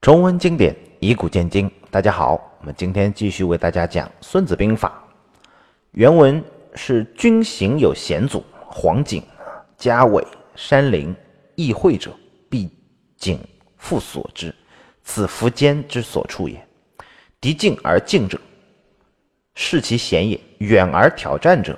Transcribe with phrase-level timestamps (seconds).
[0.00, 5.04] 中文经典以古鉴今，大家好，我们今天继续为大家讲《孙子兵法》。
[5.90, 6.42] 原文
[6.74, 9.20] 是：军行有险阻，黄景、
[9.76, 10.24] 嘉尾、
[10.54, 11.12] 山林，
[11.56, 12.12] 易会者，
[12.48, 12.70] 必
[13.16, 13.40] 景
[13.76, 14.54] 复所之，
[15.02, 16.64] 此伏坚之所处也。
[17.40, 18.40] 敌近而进者，
[19.56, 21.76] 视其险也；远而挑战者，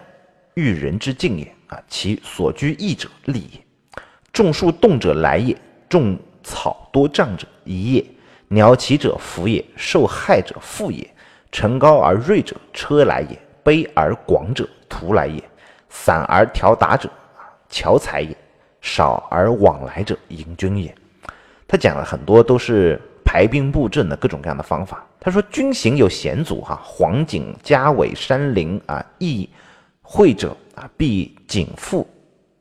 [0.55, 1.51] 欲人之境也。
[1.69, 3.61] 啊，其所居易者利也。
[4.31, 5.57] 种树动者来也，
[5.89, 6.19] 种
[6.51, 8.05] 草多障者夷也。
[8.49, 11.09] 鸟起者福也，受害者富也。
[11.53, 15.41] 城高而锐者车来也，卑而广者徒来也。
[15.89, 17.09] 散而调达者
[17.69, 18.37] 巧才也，
[18.81, 20.93] 少而往来者迎军也。
[21.69, 25.07] 他讲了很多都是排兵布阵的各种各样的方法。
[25.21, 29.49] 他说军行有险阻，哈，黄景、嘉尾、山林啊，易
[30.03, 32.09] 会者啊，必景复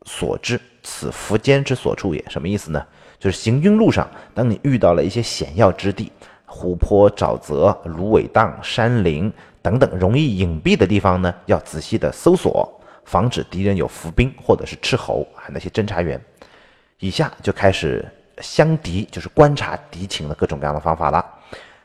[0.06, 2.24] 所之，此苻坚之所处也。
[2.30, 2.86] 什么意思呢？
[3.20, 6.12] 就是行军路上，当你遇到了一些险要之地，
[6.46, 16.20] 湖泊、沼泽、芦苇荡、山林等等容易隐蔽的地方呢，要仔细的搜索，防止敌人有伏兵或者是斥候啊那些侦察员。
[17.00, 18.06] 以下就开始
[18.40, 21.26] 相敌，就是观察敌情的各种各样的方法了。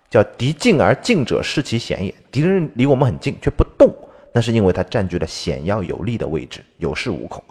[0.09, 3.93] 叫敌近而进者视其险也，敌人离我们很近却不动，
[4.33, 7.43] 那是因为他占据了险要有利的位置，有恃无恐。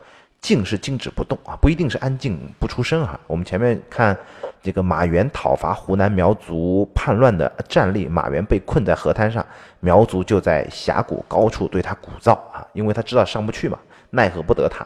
[0.43, 3.17] 静是静止不动啊，不一定是安静不出声哈。
[3.27, 4.15] 我们前面看
[4.61, 9.43] 这个马援讨伐湖南苗族叛乱的战例，马援被困在河滩上，
[9.79, 14.85] 苗族就在峡谷高处对他鼓噪啊，因为他知道上不去嘛，奈何不得他。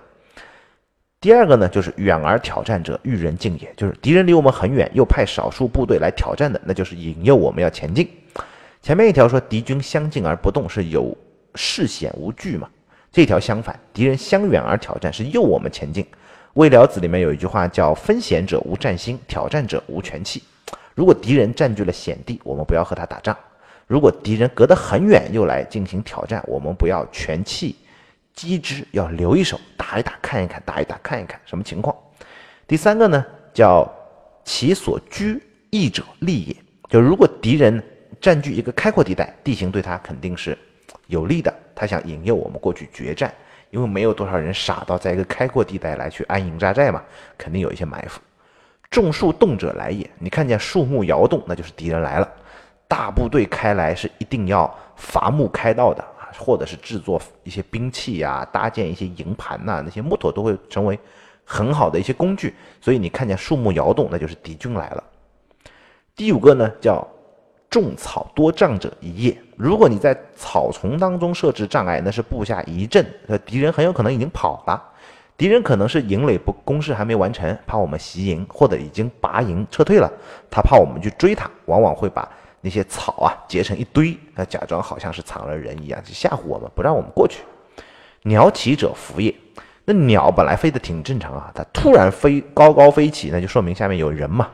[1.19, 8.07] 第二个呢，就是远而挑战者遇人敬也，就是敌人离我们很远，又派少数部队来挑战的，那就是引诱我们要前进。
[8.83, 11.17] 前面一条说敌军相近而不动，是有
[11.55, 12.69] 视险无惧嘛。
[13.17, 16.03] 这条相反，敌人相远而挑战，是诱我们前进。
[16.53, 20.43] 《魏了子》里面有一句话叫“分险者无战心，挑战者无权气”。
[20.93, 23.35] 如果敌人占据了险地，我们不要和他打仗；
[23.87, 27.75] 如果敌人隔得很远又来进行挑战，我们不要全气
[28.35, 31.97] 击之，要留一手，打一打看一看，打一打看一看什么情况。
[32.67, 33.91] 第三个呢，叫
[34.45, 35.41] “其所居
[35.71, 36.55] 易者利也”，
[36.87, 37.83] 就如果敌人
[38.21, 40.55] 占据一个开阔地带，地形对他肯定是
[41.07, 41.51] 有利的。
[41.79, 43.31] 他想引诱我们过去决战，
[43.69, 47.03] 因为没有多少人傻到在一个开阔地带来去安营扎寨嘛，
[47.37, 48.19] 肯定有一些埋伏。
[48.89, 52.27] 种树动者来也，你看见树木摇动，那就是敌人来了。
[52.87, 60.97] 大部队开来是一定要伐木开道的啊，或者是制作一些兵器呀，搭建一些营盘呐，那些木头都会成为
[61.45, 62.55] 很好的一些工具。
[62.81, 65.03] 所以你看见树木摇动，那就是敌军来了。
[66.15, 67.07] 第五个呢，叫。
[67.69, 69.37] 种草多障者一夜。
[69.55, 74.81] 如果你在草丛当中设置障碍，那是布下一阵，那，敌人很有可能已经跑了。
[75.35, 80.11] 敌人可能是营垒不攻势还没完成，怕我们袭营，或者已经拔营撤退了。
[80.49, 82.27] 他怕我们去追他，往往会把
[82.61, 87.43] 那些草啊结成一堆，他假装好像是藏了人一样，去吓唬我们，不让我们过去。
[88.23, 89.33] 鸟起者伏也。
[89.85, 94.49] 那鸟本来飞得挺正常啊，它突然飞高高飞起，那就说明下面有人嘛。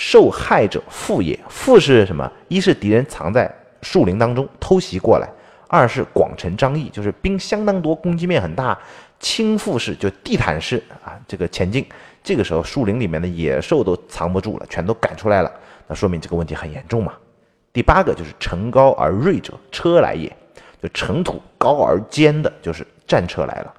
[0.00, 2.32] 受害者富也，富是什么？
[2.48, 5.28] 一是敌人藏在树林当中偷袭过来，
[5.68, 8.76] 二是广城张翼，就是兵相当多，攻击面很大，
[9.18, 11.86] 倾覆式就地毯式啊，这个前进。
[12.24, 15.52] 这个时候树林里面的野兽都藏不住了，全都赶出来了，
[15.86, 17.12] 那说明这个问题很严重嘛。
[17.70, 20.34] 第八个就是城高而锐者车来也，
[20.82, 23.74] 就城土高而坚的，就是战车来了。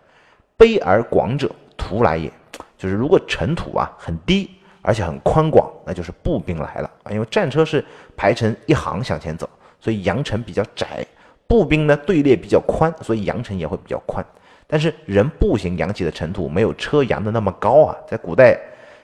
[0.55, 2.31] 卑而广者徒来也，
[2.77, 4.51] 就是如果城土啊很低。
[4.81, 7.11] 而且很宽广，那就是步兵来了啊！
[7.11, 7.83] 因为战车是
[8.17, 9.49] 排成一行向前走，
[9.79, 11.05] 所以羊城比较窄；
[11.47, 14.25] 步兵呢队列比较宽，所以羊城也会比较宽。
[14.67, 17.95] 但是人步行扬起的尘土没有车扬的那么高啊！
[18.07, 18.57] 在古代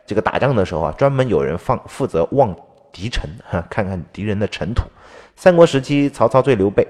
[0.06, 2.56] 这个打仗的时候啊，专门有人放负责望
[2.92, 4.84] 敌尘，哈， 看看敌人的尘土。
[5.36, 6.88] 三国时期，曹操追刘备，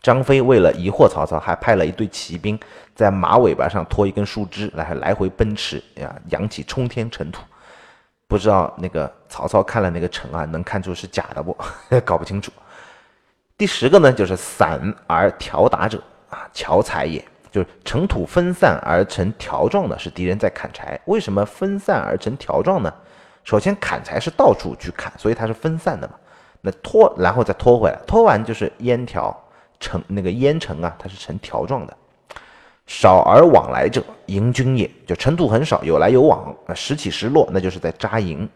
[0.00, 2.58] 张飞为了疑惑曹操，还派了一队骑兵
[2.94, 7.42] 在马尾巴上拖一根树枝来来回奔驰呀，扬起冲天尘土。
[8.28, 11.56] 不知道那个曹操看了那个城啊，能看出是假的不？
[12.04, 12.50] 搞不清楚。
[13.56, 21.00] 第十个呢，就是散而条达者啊，巧才也，就是城土分散而成条状的，是敌人在砍柴。
[21.06, 22.92] 为什么分散而成条状呢？
[23.44, 26.14] 首先砍柴是到处去砍，所以它是分散的嘛。
[26.60, 29.34] 那拖然后再拖回来，拖完就是烟条
[29.78, 31.96] 成那个烟尘啊，它是成条状的。
[32.86, 34.90] 少而往来者，营军也。
[35.06, 38.48] 就尘土很少，有来有往，啊，时起时落，那就是在扎营。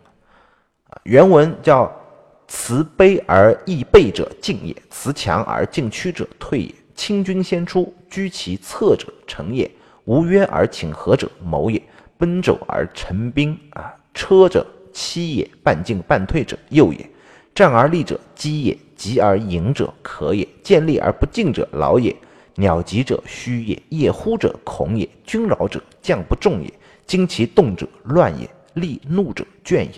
[1.04, 1.90] 原文叫
[2.48, 6.74] “辞卑而易备者进也，辞强而进屈者退也。
[6.94, 9.68] 轻军先出，居其侧者成也；
[10.04, 11.82] 无约而请和者谋也。
[12.18, 17.08] 奔走而成兵，啊，车者欺也；半进半退者，诱也。
[17.54, 20.46] 战而立者，击也；急而迎者，可也。
[20.62, 22.14] 见利而不进者，劳也；
[22.60, 26.70] 鸟疾者，虚也；夜呼者，恐也；君扰者，将不重也；
[27.06, 29.92] 惊其动者，乱也；利怒者，倦也。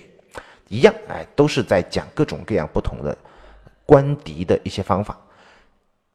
[0.69, 3.15] 一样，哎，都是在讲各种各样不同的
[3.85, 5.19] 观敌的一些方法。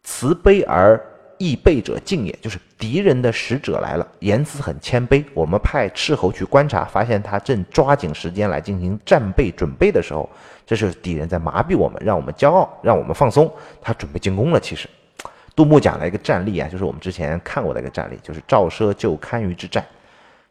[0.03, 0.99] 慈悲而
[1.37, 5.23] 易备者敬也，就是敌人的使者来了，言辞很谦卑。
[5.33, 10.27] 我们派斥候去观察，发现他正抓紧时间来进行战备准备的时候，
[10.65, 13.51] 这是敌人在麻痹我们，让我们骄傲，让我们放松。
[13.81, 14.59] 他准备进攻了。
[14.59, 14.89] 其实，
[15.57, 19.83] 杜牧讲了一个战例啊，就是我们之前看过的一个战例，就是赵奢救堪舆之战。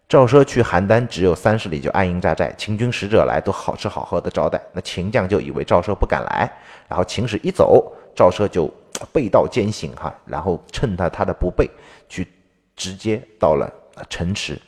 [0.08, 2.52] 赵奢去邯郸只有三十里，就安营扎寨。
[2.58, 4.60] 秦军使者来，都好吃好喝的招待。
[4.72, 6.50] 那秦将就以为赵奢不敢来，
[6.88, 8.68] 然后秦使一走，赵奢就
[9.12, 11.70] 背道兼行哈，然后趁他他的不备，
[12.08, 12.26] 去
[12.74, 13.72] 直接到了
[14.10, 14.60] 城池，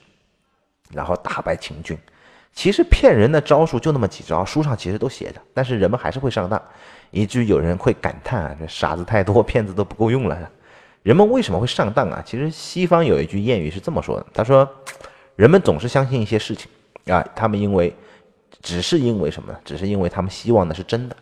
[0.92, 1.98] 然后打败秦军。
[2.58, 6.60] 其实骗人的招数就那么几招，书上其实都写着，但是人们还是会上当，
[7.12, 10.36] 以至于有人会感叹啊，这傻子太多，骗子都不够用了。
[11.04, 12.20] 人们为什么会上当啊？
[12.26, 14.68] 其实西方有一句谚语是这么说的，他说。
[15.36, 16.68] 人们总是相信一些事情，
[17.14, 17.94] 啊，他们因为，
[18.60, 19.58] 只是因为什么呢？
[19.64, 21.14] 只是因为他们希望的是真的。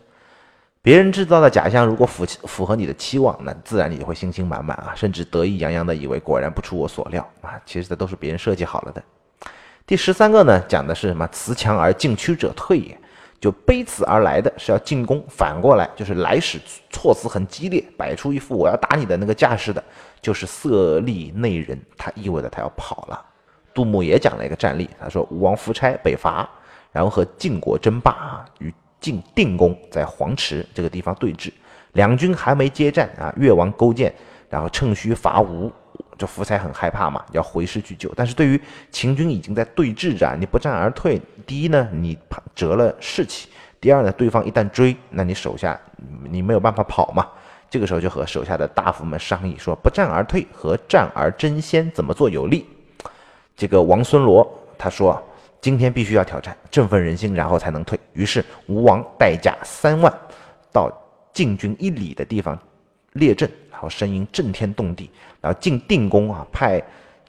[0.81, 7.61] 别人制造的假象如果符符合你的期望，那自然你就会信心满满啊，甚至得意洋洋的以为果然不出我所料啊。
[7.63, 9.03] 其实这都是别人设计好了的。
[9.87, 11.25] 第十三个呢，讲的是什么？
[11.27, 12.99] 辞强而进趋者退也，
[13.39, 19.81] 就背辞而来的是要进攻，反过来就是来使措辞很激烈，摆出一副我要打你的那个架势的，
[20.21, 23.25] 就是色厉内荏，他意味着他要跑了。
[23.73, 26.49] 杜牧也讲了一个战例，他说吴王夫差北伐，
[26.91, 31.49] 然后和晋国争霸啊，与晋定公在黄池这个地方对峙，
[31.93, 34.13] 两军还没接战啊，越王勾践
[34.49, 35.71] 然后趁虚伐吴，
[36.17, 38.59] 这福才很害怕嘛，要回师去救，但是对于
[38.91, 43.49] 秦军已经在对峙着，你不战而退，第一呢你怕折了士气，
[43.79, 45.79] 第二呢对方一旦追，那你手下
[46.29, 47.27] 你没有办法跑嘛，
[47.69, 52.65] 这个时候就和手下的大夫们商议说，不战而退和战而争先怎么做有利？
[53.55, 54.47] 这个王孙罗
[54.77, 55.19] 他说
[55.59, 60.13] ：“今天必须要挑战，振奋人心，然后才能退。”于是吴王带甲三万
[60.71, 60.91] 到
[61.33, 62.57] 晋军一里的地方
[63.13, 65.07] 列阵，然后声音震天动地。
[65.39, 66.81] 然后晋定公啊派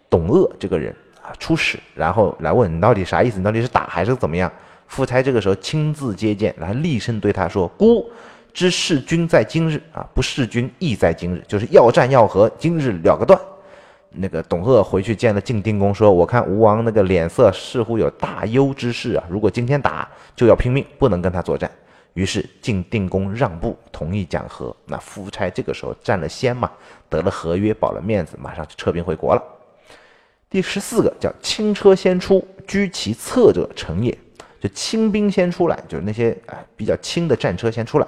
[0.08, 3.36] 董鄂这个人啊出使，然后来问你到底啥意思？
[3.36, 4.50] 你到底是打还是怎么样？
[4.86, 8.10] 夫差这个时候亲自接见，然后厉声对他说：“孤
[8.54, 13.38] 知弑君在今日啊，不弑君亦在今日，就是要战要和，今日了个断。”
[14.10, 21.70] 那个董鄂回去见了晋定公，说：“我看吴王那个脸色似乎有大忧之事啊，如果今天打，就要拼命，不能跟他作战。”
[22.18, 24.74] 于是晋定公让步，同意讲和。
[24.86, 26.68] 那夫差这个时候占了先嘛，
[27.08, 29.42] 得了合约，保了面子，马上就撤兵回国了。
[30.50, 34.18] 第十四个叫轻车先出，居其侧者成也，
[34.58, 38.06] 就轻兵先出来，就是那些啊比较轻的战车先出来，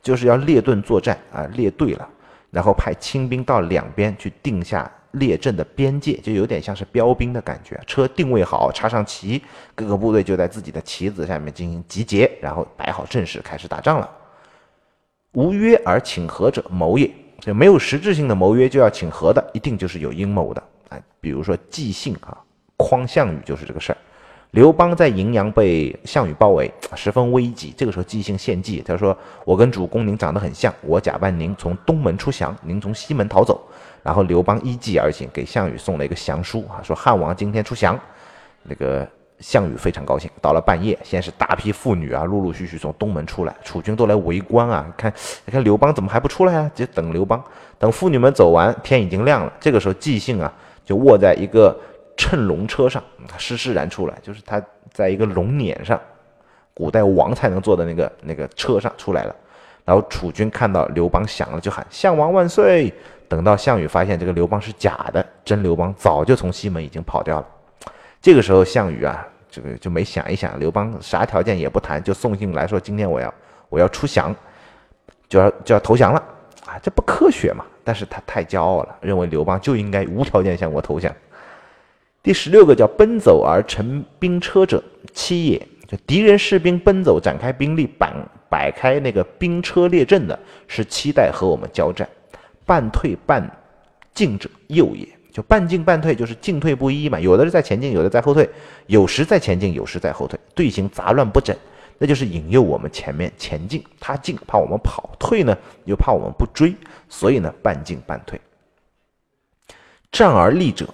[0.00, 2.08] 就是要列队作战啊，列队了，
[2.50, 4.90] 然后派轻兵到两边去定下。
[5.12, 9.42] 列阵的边界就有点像是标兵的感觉，车定位好，插上旗，
[9.74, 14.08] 各个部队就在自己的旗子下面进行集结，然后摆好阵势，开始打仗了。
[15.32, 17.10] 无约而请和者，谋也。
[17.40, 20.62] 就没有实质性的谋约就要请和的，一定就是有阴谋的。
[20.90, 22.36] 哎，比如说纪信啊，
[22.76, 23.96] 诓项羽就是这个事儿。
[24.52, 27.72] 刘邦在荥阳被项羽包围，十分危急。
[27.76, 29.16] 这个时候纪信献计，他说
[29.46, 33.60] ：“我跟主公您长得很像，我假扮您从东门出降，您从西门逃走。”
[34.02, 37.96] 然后刘邦依计而行，给项羽送了一个降书啊，说汉王今天出降。
[38.64, 39.06] 那个
[39.38, 40.28] 项羽非常高兴。
[40.42, 44.92] 到了半夜，先是大批妇女啊，陆陆续续从东门出来，楚军都来围观啊。
[44.96, 45.12] 看，
[45.46, 46.68] 你看刘邦怎么还不出来啊？
[46.74, 47.40] 就等刘邦。
[47.78, 49.52] 等妇女们走完，天已经亮了。
[49.60, 50.52] 这个时候，纪信啊，
[50.84, 51.78] 就卧在一个
[52.20, 53.02] 乘龙车上，
[53.38, 54.62] 施施然出来，就是他
[54.92, 55.98] 在一个龙辇上，
[56.74, 59.34] 古代王才能坐的那个那个车上出来了。
[59.86, 62.92] 然后楚军看到刘邦响了，就喊项王万岁。
[63.26, 67.46] 等到项羽发现这个刘邦是假的，真刘邦早就从西门已经跑掉了。
[68.20, 73.32] 这个时候，项羽啊，这个就没想一想，刘邦啥条件也不谈，就送信来说：“今天我要
[73.70, 74.36] 我要出降，
[75.26, 76.22] 就要就要投降了。”
[76.68, 77.64] 啊，这不科学嘛！
[77.82, 81.12] 但是他太骄傲了，认为刘邦就应该无条件向我投降。
[82.22, 85.66] 第十六个叫奔走而乘兵车者，七也。
[85.88, 88.14] 就敌人士兵奔走展开兵力，摆
[88.48, 92.08] 摆开那个兵车列阵的，是期待和我们交战。
[92.64, 93.44] 半退半
[94.14, 97.18] 进者诱也，就半进半退，就是进退不一嘛。
[97.18, 98.48] 有的是在前进，有的在后退，
[98.86, 101.56] 有时在前进，有时在后退，队形杂乱不整，
[101.98, 103.82] 那就是引诱我们前面前进。
[103.98, 106.72] 他进怕我们跑，退呢又怕我们不追，
[107.08, 108.40] 所以呢半进半退。
[110.12, 110.88] 战而立者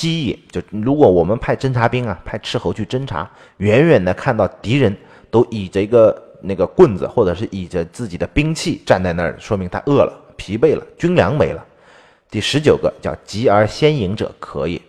[0.00, 4.96] 饥也，就如果我们派侦察兵啊，派斥候去侦察，远远的看到敌人
[5.30, 11.62] 都倚着一个那个棍子，或者是倚着自己的兵器站在那儿，说明他饿了、疲惫了，军粮没了。
[12.30, 14.80] 第十九个叫急而先饮者可也。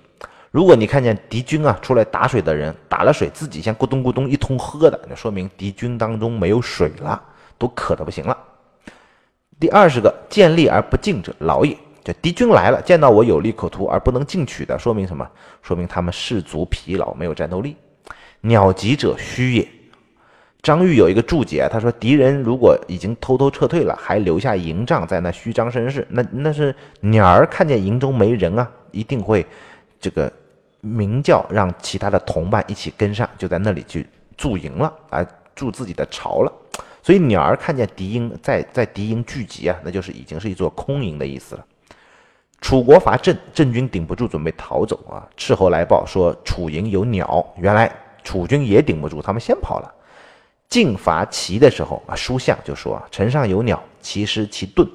[0.50, 7.22] 如果你看见敌军啊出来打水的人打了水，自己先咕咚咕咚一通喝的，那说明敌军当中没有水了，
[7.58, 8.38] 都渴的不行了。
[9.60, 11.78] 第二十个见利而不进者劳也。
[12.04, 15.30] 就敌军来了，见到我有利可图而不能进取的，说明什么？
[15.62, 17.76] 说明他们士卒疲劳，没有战斗力。
[18.42, 19.68] 鸟疾者虚也。
[20.64, 29.44] 张玉有一个注解，他说敌人如果已经偷偷撤退了，还留下营帐在那虚张声势，那那是鸟儿看见营中没人啊，一定会
[30.00, 30.32] 这个
[30.80, 34.06] 鸣叫，让其他的同伴一起跟上，就在那里去
[34.38, 36.54] 驻营了啊，筑自己的巢了。
[37.02, 41.66] 所以鸟儿看见敌营在在敌营聚集啊，那就是已经是一座空营的意思了。
[42.62, 45.28] 楚国伐郑，郑军顶不住，准备逃走啊！
[45.36, 47.92] 斥候来报说楚营有鸟，原来
[48.24, 49.92] 楚军也顶不住，他们先跑了。
[50.70, 54.88] 晋伐齐的时候啊，书相就说啊，城上有鸟，其失其盾。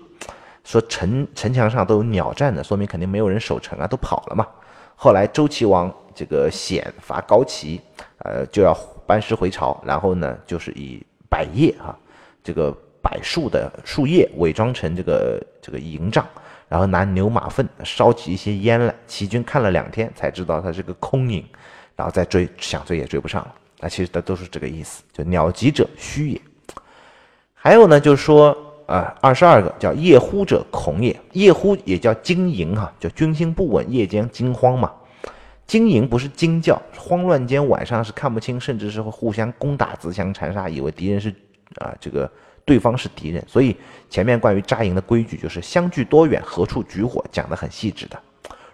[0.64, 4.46] 说城城墙上都有鸟站着，说明肯定没有人守城啊，都跑了嘛。
[4.94, 7.80] 后来周齐王这个显伐高齐，
[8.18, 8.72] 呃，就要
[9.06, 11.94] 班师回朝，然后呢，就是以百叶啊，
[12.42, 12.70] 这个
[13.02, 16.24] 柏树的树叶伪装成这个这个营帐。
[16.68, 21.44] 然后拿牛马粪烧起一些烟来，齐军看了两天才知道他是个空营，
[21.94, 23.54] 然后再追，想追也追不上了。
[23.78, 26.40] 那其实它都是这个意思，就鸟疾者虚也。
[27.54, 28.56] 还有呢，就是说，
[28.86, 34.92] 呃，二十二个叫夜呼者恐也，夜呼也叫惊营哈，就军心不稳，夜间惊慌嘛。
[35.66, 41.32] 惊营不是惊叫，慌乱间晚上是看不清，甚至是会互相攻打，自相残杀，以为敌人是
[41.76, 42.28] 啊这个。
[42.66, 43.74] 对方是敌人，所以
[44.10, 48.20] 前面关于扎营的规矩就是相距多远，何处举火，讲得很细致的。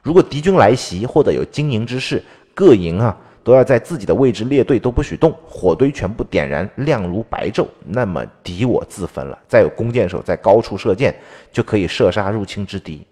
[0.02, 2.20] 如果敌军来袭或者有经营之事，
[2.54, 9.38] 各营啊都要在自己的位置列队，都不许动，火堆全部点燃，亮如白昼，那么敌我自分了。
[9.46, 11.14] 再有弓箭手在高处射箭，
[11.52, 13.06] 就可以射杀入侵之敌。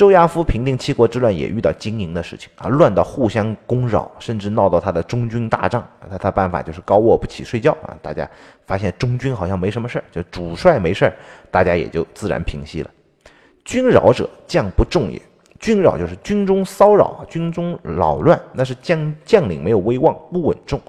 [0.00, 5.86] 周亚夫平定七国之乱也遇到经营的事情啊，乱到互相攻扰，甚至闹到他的中军大帐。
[6.08, 7.94] 他他办法就是高卧不起睡觉啊。
[8.00, 8.26] 大家
[8.66, 11.12] 发现中军好像没什么事儿，就主帅没事儿，
[11.50, 12.90] 大家也就自然平息了。
[13.62, 15.20] 军扰者将不重也，
[15.58, 20.80] 军扰就是军中骚扰，军中扰乱，那是将将领没有威望，不稳重。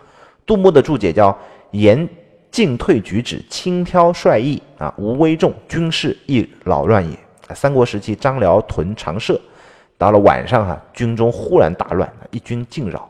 [0.46, 1.38] 杜牧的注解叫
[1.72, 2.08] 言
[2.50, 7.20] 进退举止轻佻率意啊，无威重，军事亦扰乱也。
[7.53, 9.39] 三国时期，张辽屯长社，
[9.98, 13.10] 到了晚上哈，军中忽然大乱，一军进扰。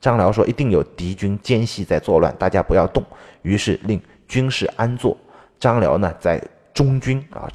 [0.00, 3.02] 张辽说：“一定有敌军奸细在作乱，大家不要动。”
[3.42, 5.16] 于是令军士安坐。
[5.58, 6.42] 张辽呢，在
[6.74, 7.48] 中军啊，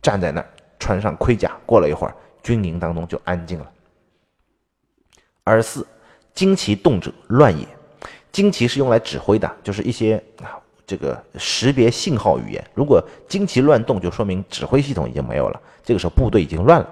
[0.00, 0.46] 站在那儿，
[0.78, 1.50] 穿上盔甲。
[1.66, 3.70] 过了一会儿，军营当中就安静了。
[5.42, 5.86] 二十四，
[6.34, 7.66] 旌旗动者乱也。
[8.32, 10.61] 旌旗是用来指挥的，就是一些啊。
[10.92, 15.58] 这个识别信号语言，如果旌旗乱动，就说明指挥系统已经没有了。
[15.82, 16.86] 这个时候部队已经乱了。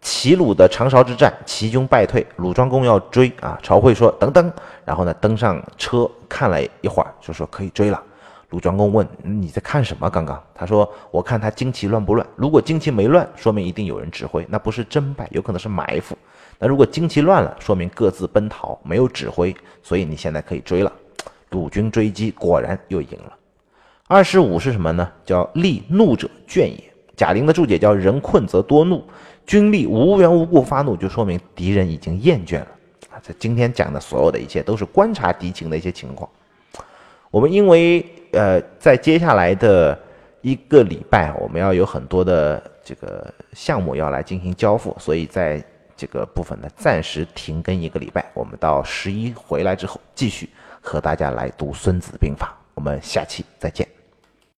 [0.00, 3.58] 齐鲁的长勺之战，齐军败退，鲁庄公要追啊。
[3.60, 4.52] 曹刿说：“等等。”
[4.86, 8.00] 然后呢，登上车看了一会儿，就说可以追了。
[8.50, 10.08] 鲁庄公问：“你在看什么？
[10.08, 12.24] 刚刚？”他说：“我看他旌旗乱不乱。
[12.36, 16.16] 如果旌旗没乱，说明一定有人指挥，那不是真败，有可能是埋伏。
[16.60, 20.92] 那如果旌旗乱了，说明各自奔逃，没有指挥，所以你现在可以追了。”
[21.54, 23.32] 鲁军追击，果然又赢了。
[24.08, 25.10] 二十五是什么呢？
[25.24, 26.82] 叫利怒者倦也。
[27.16, 29.04] 贾玲的注解叫人困则多怒，
[29.46, 32.68] 军力无缘无故发怒，就说明敌人已经厌倦了。
[33.10, 36.28] 啊，这今天讲的所有的一切都是观察敌情的一些情况。
[37.30, 39.96] 我们因为呃，在接下来的
[40.40, 45.64] 一个礼拜，我们要有很多的这个项目要来进行交付，所以在
[45.96, 48.28] 这个部分呢，暂时停更一个礼拜。
[48.34, 50.50] 我们到十一回来之后继续。
[50.84, 53.93] 和大家来读《孙子兵法》，我们下期再见。